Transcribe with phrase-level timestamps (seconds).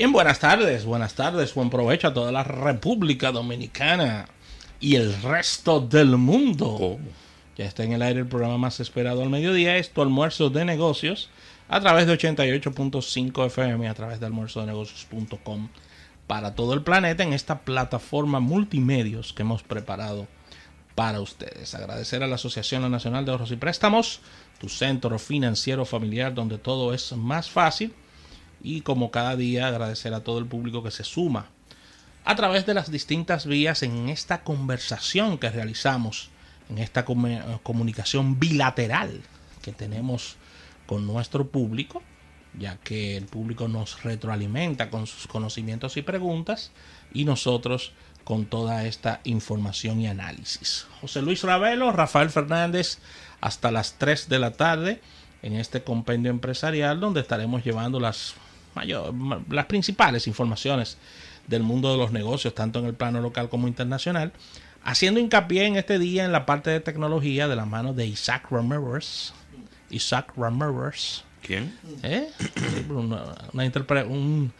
[0.00, 4.30] Bien, buenas tardes, buenas tardes, buen provecho a toda la República Dominicana
[4.80, 6.96] y el resto del mundo.
[7.58, 11.28] Ya está en el aire el programa más esperado al mediodía, esto almuerzo de negocios
[11.68, 15.68] a través de 88.5 FM, a través de almuerzodenegocios.com
[16.26, 20.26] para todo el planeta en esta plataforma multimedios que hemos preparado
[20.94, 21.74] para ustedes.
[21.74, 24.22] Agradecer a la Asociación Nacional de Ahorros y Préstamos,
[24.58, 27.92] tu centro financiero familiar donde todo es más fácil
[28.62, 31.46] y como cada día agradecer a todo el público que se suma
[32.24, 36.30] a través de las distintas vías en esta conversación que realizamos,
[36.68, 39.20] en esta comunicación bilateral
[39.62, 40.36] que tenemos
[40.86, 42.02] con nuestro público,
[42.58, 46.72] ya que el público nos retroalimenta con sus conocimientos y preguntas
[47.12, 47.92] y nosotros
[48.24, 50.86] con toda esta información y análisis.
[51.00, 52.98] José Luis Ravelo, Rafael Fernández,
[53.40, 55.00] hasta las 3 de la tarde
[55.42, 58.34] en este compendio empresarial donde estaremos llevando las
[58.74, 59.14] mayor,
[59.50, 60.98] las principales informaciones
[61.46, 64.32] del mundo de los negocios, tanto en el plano local como internacional,
[64.82, 68.46] haciendo hincapié en este día en la parte de tecnología de la mano de Isaac
[68.50, 69.32] Ramirez.
[69.90, 71.24] Isaac Ramirez.
[71.42, 71.76] ¿Quién?
[72.02, 72.28] ¿Eh?
[72.88, 74.52] Una, un,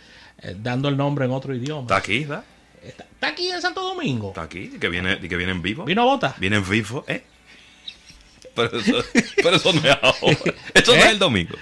[0.43, 1.83] eh, dando el nombre en otro idioma.
[1.83, 2.45] Está aquí, ¿verdad?
[2.83, 4.29] Está, aquí en Santo Domingo.
[4.29, 5.85] Está aquí, que viene, que viene en vivo.
[5.85, 6.35] ¿Vino a Bota?
[6.39, 7.25] Viene en vivo, ¿eh?
[8.55, 9.05] Pero eso,
[9.37, 10.55] pero eso no es ahora.
[10.75, 11.11] Esto no es ¿Eh?
[11.11, 11.55] el domingo.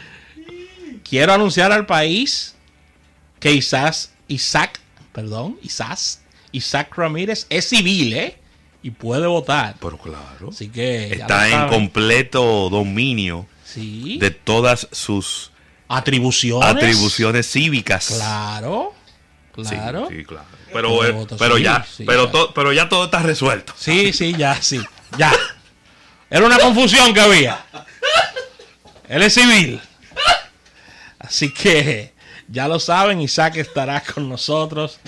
[1.08, 2.54] Quiero anunciar al país
[3.40, 3.94] que Isaac,
[4.28, 4.80] Isaac,
[5.12, 5.98] perdón, Isaac,
[6.52, 8.36] Isaac Ramírez es civil, ¿eh?
[8.82, 9.76] Y puede votar.
[9.80, 10.50] Pero claro.
[10.50, 11.12] Así que.
[11.12, 15.50] Está en completo dominio de todas sus
[15.88, 16.68] atribuciones.
[16.68, 18.08] Atribuciones cívicas.
[18.08, 18.94] Claro.
[19.52, 20.08] Claro.
[20.08, 20.46] Sí, claro.
[20.72, 23.72] Pero, eh, pero ya, pero, pero ya todo está resuelto.
[23.76, 24.80] Sí, sí, ya, sí.
[25.16, 25.32] Ya.
[26.30, 27.64] Era una confusión que había.
[29.08, 29.80] Él es civil.
[31.18, 32.12] Así que
[32.48, 35.00] ya lo saben, Isaac estará con nosotros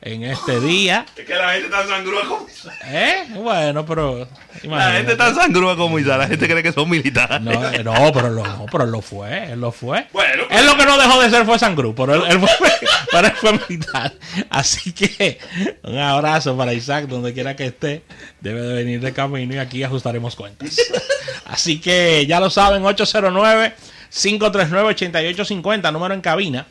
[0.00, 1.04] en este día.
[1.16, 2.74] Es que la gente está sangrúa como Isaac.
[2.86, 3.26] ¿Eh?
[3.34, 4.28] Bueno, pero.
[4.62, 6.18] La gente está sangrúa como Isaac.
[6.18, 7.40] La gente cree que son militares.
[7.40, 9.52] No, no, pero, lo, no, pero él lo fue.
[9.52, 10.06] Él lo fue.
[10.12, 10.44] Bueno.
[10.50, 12.70] Él lo que no dejó de ser fue sangrú, pero él, fue,
[13.12, 14.12] pero él fue militar.
[14.50, 15.38] Así que
[15.82, 18.02] un abrazo para Isaac, donde quiera que esté.
[18.40, 20.76] Debe de venir de camino y aquí ajustaremos cuentas.
[21.44, 23.74] Así que ya lo saben, 809.
[24.12, 26.66] 539-8850, número en cabina,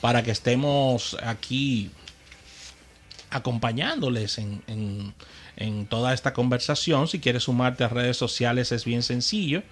[0.00, 1.90] para que estemos aquí
[3.30, 4.62] acompañándoles en,
[5.56, 7.08] en, toda esta conversación.
[7.08, 9.62] Si quieres sumarte a redes sociales es bien sencillo.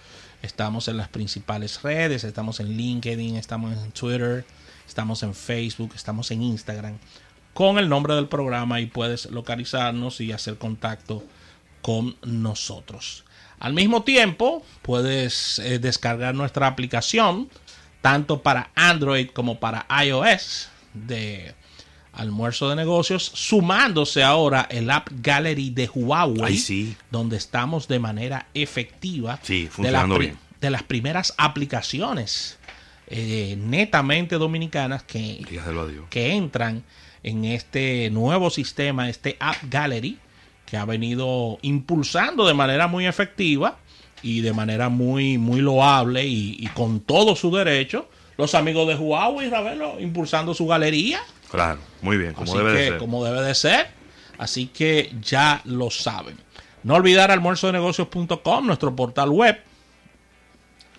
[0.42, 4.46] Estamos en las principales redes, estamos en LinkedIn, estamos en Twitter,
[4.88, 6.96] estamos en Facebook, estamos en Instagram
[7.52, 11.22] con el nombre del programa y puedes localizarnos y hacer contacto
[11.82, 13.24] con nosotros.
[13.58, 17.50] Al mismo tiempo, puedes eh, descargar nuestra aplicación,
[18.00, 21.54] tanto para Android como para iOS, de
[22.12, 29.38] almuerzo de negocios, sumándose ahora el App Gallery de Huawei, donde estamos de manera efectiva
[29.46, 32.58] de, de, las primeras aplicaciones
[33.06, 35.44] eh, netamente dominicanas que,
[36.08, 36.82] que entran
[37.22, 40.18] en este nuevo sistema, este App Gallery
[40.70, 43.78] que ha venido impulsando de manera muy efectiva
[44.22, 48.08] y de manera muy, muy loable y, con todo su derecho
[48.38, 51.20] los amigos de Huawei, Ravelo, impulsando su galería.
[51.50, 52.98] Claro, muy bien, como debe de ser.
[52.98, 53.88] Como debe de ser.
[54.38, 56.38] Así que ya lo saben.
[56.84, 59.60] No olvidar almuerzodenegocios.com, nuestro portal web.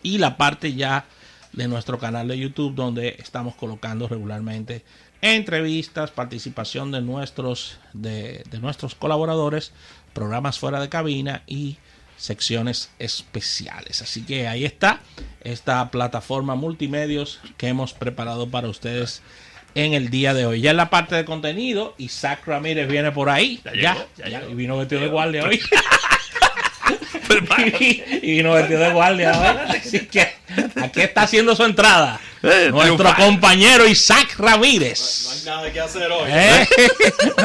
[0.03, 1.05] Y la parte ya
[1.53, 4.83] de nuestro canal de YouTube, donde estamos colocando regularmente
[5.21, 9.71] entrevistas, participación de nuestros, de, nuestros colaboradores,
[10.13, 11.77] programas fuera de cabina y
[12.17, 14.01] secciones especiales.
[14.01, 14.99] Así que ahí está
[15.43, 19.21] esta plataforma multimedios que hemos preparado para ustedes
[19.73, 20.61] en el día de hoy.
[20.61, 23.61] Ya en la parte de contenido, Isaac Ramírez viene por ahí.
[23.81, 25.61] Ya, ya, y vino vestido de guardia hoy.
[28.21, 29.77] y vino vestido de guardia hoy.
[29.77, 30.27] Así que
[30.81, 32.19] aquí está haciendo su entrada.
[32.43, 35.43] Eh, Nuestro compañero Isaac Ramírez.
[35.45, 36.27] No, hay nada que hacer hoy.
[36.27, 36.67] Eh,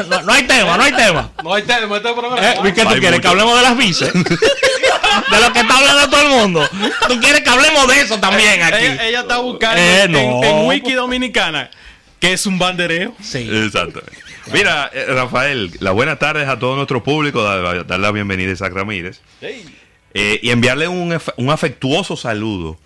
[0.25, 1.31] no, hay tema, no hay tema.
[1.43, 2.41] No hay tema, este programa.
[2.41, 3.19] Eh, ¿Qué tú quieres?
[3.19, 4.11] Que hablemos de las vices.
[4.13, 6.69] de lo que está hablando todo el mundo.
[7.07, 8.85] Tú quieres que hablemos de eso también aquí.
[8.85, 11.69] Ella, está buscando en, en, Wiki Dominicana
[12.19, 13.13] que es un bandereo.
[13.21, 13.47] Sí.
[13.51, 14.01] Exacto.
[14.51, 17.43] Mira, Rafael, las buenas tardes a todo nuestro público.
[17.43, 19.21] Darle la bienvenida a Isaac Ramírez.
[20.15, 22.79] y enviarle un, un afectuoso saludo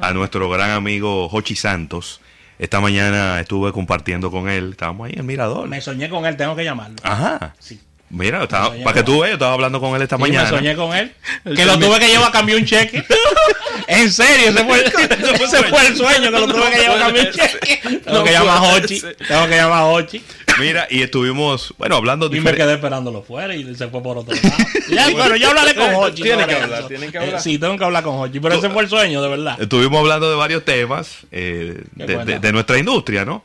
[0.00, 2.20] a nuestro gran amigo Jochi Santos.
[2.58, 5.68] Esta mañana estuve compartiendo con él, estábamos ahí en el mirador.
[5.68, 6.96] Me soñé con él, tengo que llamarlo.
[7.02, 7.54] Ajá.
[7.58, 7.80] Sí.
[8.08, 10.44] Mira, estaba- para que tú veas, yo estaba hablando con él esta Sí, mañana.
[10.50, 11.12] me soñé con él.
[11.56, 13.04] Que lo tuve que llevar a cambiar un cheque.
[13.88, 14.84] en serio, ese fue,
[15.44, 18.00] ese fue el sueño, que lo tuve que llevar a cambiar un cheque.
[18.04, 19.00] Tengo que llamar a Hochi.
[19.00, 20.24] Tengo que llamar a Hochi.
[20.60, 24.34] Mira, y estuvimos, bueno, hablando Y me quedé esperándolo fuera y se fue por otro
[24.34, 24.46] lado.
[24.90, 26.22] Ya, pero yo hablaré con Hochi.
[26.22, 27.40] Tienen sobre que hablar, tienen que Eh, hablar.
[27.40, 28.40] sí, tengo que hablar con Hochi.
[28.40, 29.60] Pero ese fue el sueño, de verdad.
[29.60, 33.42] Estuvimos hablando de varios temas eh, de- de nuestra industria, ¿no?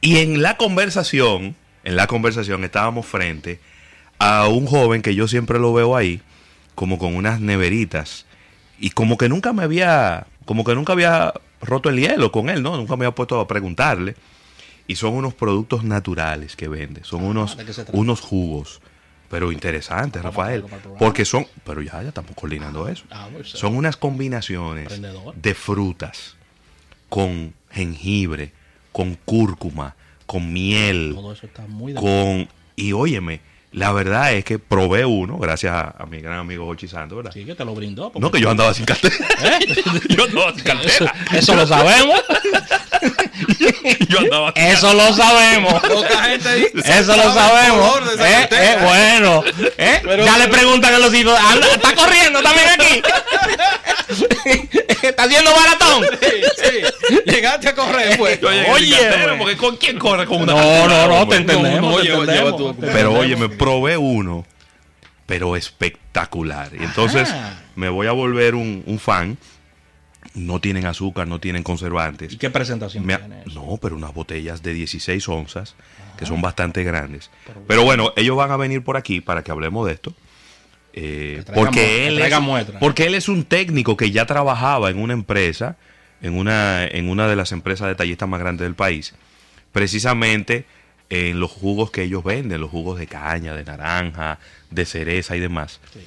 [0.00, 1.54] Y en la conversación,
[1.84, 3.60] en la conversación estábamos frente
[4.18, 6.20] a un joven que yo siempre lo veo ahí,
[6.74, 8.26] como con unas neveritas.
[8.80, 11.32] Y como que nunca me había, como que nunca había
[11.62, 12.76] roto el hielo con él, ¿no?
[12.76, 14.14] Nunca me había puesto a preguntarle.
[14.88, 17.96] Y son unos productos naturales que vende, son unos, ¿de qué se trata?
[17.96, 18.80] unos jugos.
[19.30, 20.64] Pero interesantes, Rafael.
[20.98, 23.04] Porque son, pero ya, ya estamos coordinando eso.
[23.10, 24.88] Ah, Son unas combinaciones
[25.34, 26.34] de frutas
[27.10, 28.52] con jengibre,
[28.90, 32.48] con cúrcuma, con miel, Todo eso está muy con...
[32.74, 33.40] Y óyeme,
[33.72, 37.32] la verdad es que probé uno, gracias a, a mi gran amigo Jochi Santo, ¿verdad?
[37.32, 38.04] Sí, que te lo brindó.
[38.10, 39.14] porque- No, que yo andaba sin cartera.
[39.42, 39.58] ¿Eh?
[40.08, 41.14] yo andaba sin Eso, cartera.
[41.32, 42.20] eso lo sabemos.
[44.08, 45.72] Yo andaba sin Eso lo sabemos.
[45.80, 48.00] Poca gente dice, Eso lo sabemos.
[48.18, 49.44] Eh, eh, bueno.
[49.78, 51.38] eh, Pero- ya le preguntan a los hijos.
[51.38, 53.02] anda, ¿Está corriendo también aquí?
[55.18, 56.04] ¿Está haciendo maratón?
[56.28, 57.14] Sí, sí.
[57.26, 58.38] Llegaste a correr, pues.
[58.42, 58.96] Oye,
[59.38, 62.00] porque ¿con quién corre con una No, no, no, te entendemos.
[62.80, 64.46] Pero oye, me probé uno,
[65.26, 66.70] pero espectacular.
[66.78, 67.62] Y entonces Ajá.
[67.74, 69.38] me voy a volver un, un fan.
[70.34, 72.32] No tienen azúcar, no tienen conservantes.
[72.32, 73.54] ¿Y qué presentación Me tiene eso?
[73.64, 75.74] no, pero unas botellas de 16 onzas,
[76.16, 77.30] que son bastante grandes.
[77.66, 80.14] Pero bueno, ellos van a venir por aquí para que hablemos de esto.
[80.92, 82.34] Eh, porque, que él es,
[82.80, 85.76] porque él es un técnico que ya trabajaba en una empresa,
[86.22, 89.14] en una, en una de las empresas detallistas más grandes del país,
[89.72, 90.64] precisamente
[91.10, 94.38] en los jugos que ellos venden, los jugos de caña, de naranja,
[94.70, 95.80] de cereza y demás.
[95.92, 96.00] Sí.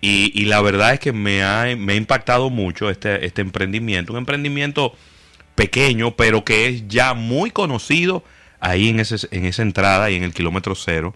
[0.00, 4.12] Y, y la verdad es que me ha, me ha impactado mucho este, este emprendimiento.
[4.12, 4.94] Un emprendimiento
[5.54, 8.22] pequeño, pero que es ya muy conocido
[8.60, 11.14] ahí en, ese, en esa entrada y en el kilómetro cero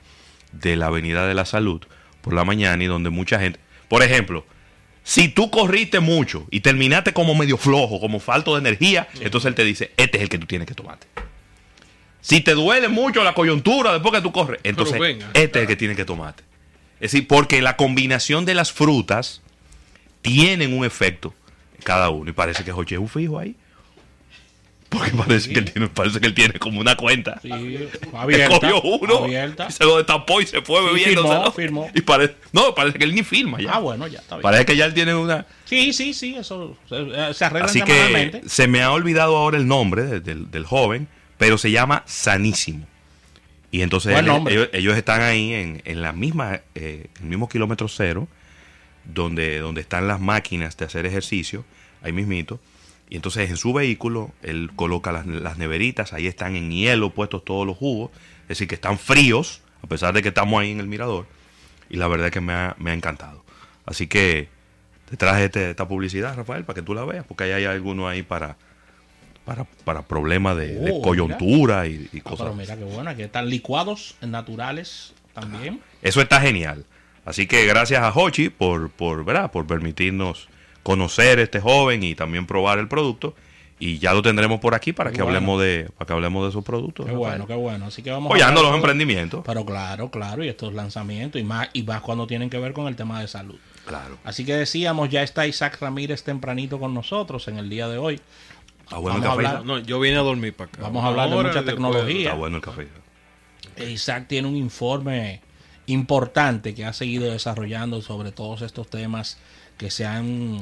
[0.53, 1.83] de la Avenida de la Salud
[2.23, 3.61] por la mañana y donde mucha gente...
[3.89, 4.47] Por ejemplo,
[5.05, 9.55] si tú corriste mucho y terminaste como medio flojo, como falto de energía, entonces él
[9.55, 11.07] te dice, este es el que tú tienes que tomarte.
[12.23, 15.29] Si te duele mucho la coyuntura después que tú corres, entonces venga.
[15.35, 16.45] este es el que tienes que tomarte.
[17.01, 19.43] Es decir, porque la combinación de las frutas
[20.23, 21.35] tienen un efecto
[21.83, 22.31] cada uno.
[22.31, 23.57] Y parece que Joche es un fijo ahí.
[24.93, 27.41] Porque parece, que él tiene, parece que él tiene como una cuenta.
[27.41, 27.51] Sí,
[28.13, 28.59] abierta.
[28.61, 29.67] cogió uno abierta.
[29.69, 31.51] y se lo destapó y se fue Sí, bebiéndoselo.
[31.53, 31.91] firmó, firmó.
[31.95, 33.73] Y parece, no, parece que él ni firma ya.
[33.73, 34.43] Ah, bueno, ya está bien.
[34.43, 35.47] Parece que ya él tiene una...
[35.65, 39.67] Sí, sí, sí, eso se, se arregla Así que se me ha olvidado ahora el
[39.67, 41.09] nombre de- del, del joven,
[41.39, 42.87] pero se llama Sanísimo.
[43.71, 47.89] Y entonces él- ellos, ellos están ahí en, en la misma, eh, el mismo kilómetro
[47.89, 48.29] cero,
[49.05, 51.65] donde, donde están las máquinas de hacer ejercicio,
[52.03, 52.61] ahí mismito.
[53.09, 57.45] Y entonces en su vehículo él coloca las, las neveritas, ahí están en hielo puestos
[57.45, 58.11] todos los jugos,
[58.43, 61.27] es decir, que están fríos, a pesar de que estamos ahí en el mirador.
[61.91, 63.45] Y la verdad es que me ha, me ha encantado.
[63.85, 64.49] Así que
[65.11, 68.09] te traje este- esta publicidad, Rafael, para que tú la veas, porque ahí hay alguno
[68.09, 68.57] ahí para,
[69.45, 72.39] para, para problemas de, de Oh, coyuntura y, y Ah, cosas.
[72.47, 75.81] pero mira qué bueno, aquí están licuados naturales también.
[76.01, 76.87] Eso está genial.
[77.27, 79.51] Así que gracias a Hochi por, por, ¿verdad?
[79.53, 80.49] por permitirnos
[80.83, 83.35] conocer a este joven y también probar el producto.
[83.79, 85.37] Y ya lo tendremos por aquí para Qué que bueno.
[85.39, 87.05] hablemos de para que hablemos de esos productos.
[87.07, 87.87] Qué bueno, qué bueno.
[87.87, 89.43] Así que vamos a Apoyando los emprendimientos.
[89.45, 92.87] Pero claro, claro, y estos lanzamientos y más y más cuando tienen que ver con
[92.87, 93.57] el tema de salud.
[93.85, 94.19] Claro.
[94.23, 98.21] Así que decíamos, ya está Isaac Ramírez tempranito con nosotros en el día de hoy.
[98.85, 99.57] Está bueno el Vamos a café.
[99.57, 100.83] hablar- No, yo vine a dormir para acá.
[100.83, 102.21] Vamos a hablar de mucha tecnología.
[102.29, 102.87] Está bueno el café.
[103.75, 105.41] E Isaac tiene un informe
[105.87, 109.39] importante que ha seguido desarrollando sobre todos estos temas
[109.83, 110.61] que se han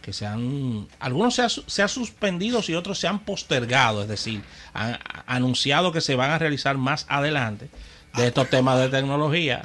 [0.00, 4.08] que se han algunos se, ha, se han suspendido y otros se han postergado, es
[4.08, 4.96] decir, han
[5.26, 7.68] anunciado que se van a realizar más adelante
[8.14, 9.62] de estos temas de tecnología.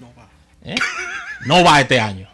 [0.00, 0.26] no va.
[0.64, 0.74] ¿eh?
[1.44, 2.28] No va este año.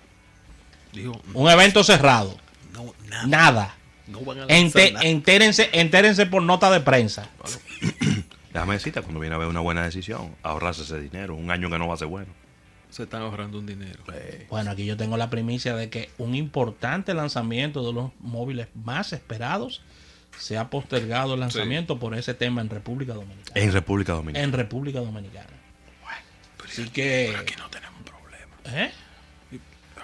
[1.35, 2.38] Un evento cerrado.
[2.73, 3.26] no, nada.
[3.26, 3.75] Nada.
[4.07, 5.07] No van a Ente- nada.
[5.07, 7.29] entérense, entérense por nota de prensa.
[8.52, 11.35] Déjame decirte, cuando viene a ver una buena decisión, ahorrarse ese dinero.
[11.35, 12.29] Un año que no va a ser bueno.
[12.93, 14.05] Se están ahorrando un dinero.
[14.51, 19.13] Bueno, aquí yo tengo la primicia de que un importante lanzamiento de los móviles más
[19.15, 19.83] esperados
[20.39, 23.61] se ha postergado el lanzamiento por ese tema en República Dominicana.
[23.61, 24.45] En República Dominicana.
[24.45, 25.49] En República Dominicana.
[26.65, 27.35] Así que...
[27.39, 28.55] Aquí no tenemos problema.
[28.85, 28.91] ¿eh?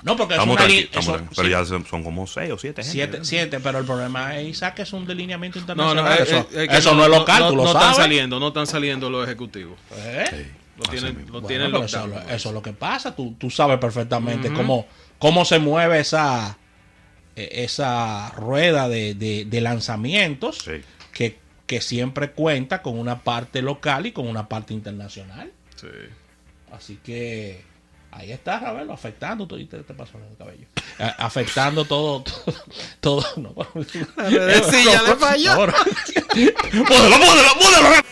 [0.03, 1.37] No, porque es Estamos una tranquilos, li- estamos eso- tranquilos.
[1.37, 2.93] Pero sí, ya son, como seis o siete gente.
[2.93, 6.05] siete, siete, pero el problema es, Isaac, que es un delineamiento No, internacional.
[6.05, 7.89] no, eh, eso eh, es que eso no, es local, tú lo no sabes.
[7.89, 9.79] están saliendo, no están saliendo los ejecutivos.
[9.97, 10.25] ¿Eh?
[10.31, 10.37] Sí.
[10.79, 13.15] Lo tiene, lo tiene Bueno, pero eso, lockdown, es lo- eso es lo que pasa.
[13.17, 14.87] Tú, tú sabes perfectamente cómo,
[15.19, 16.57] cómo se mueve esa,
[17.37, 20.81] eh, esa rueda de, de- de lanzamientos Sí.
[21.13, 25.53] que, que siempre cuenta con una parte local y con una parte internacional.
[25.77, 25.89] Sí.
[26.73, 27.65] Así que
[28.11, 29.59] ahí está, Ravelo, afectando todo.
[29.59, 30.67] y te, te pasó en el cabello.
[30.99, 32.23] Eh, afectando todo,
[33.01, 33.23] todo.
[33.23, 33.55] todo no,
[33.85, 35.57] Sí, ya le falló.
[36.37, 38.03] Módelo, módelo, módelo.